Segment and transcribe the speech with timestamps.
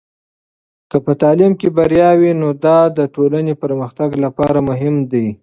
[0.89, 5.27] که په تعلیم کې بریا وي، نو دا د ټولنې پرمختګ لپاره مهم دی.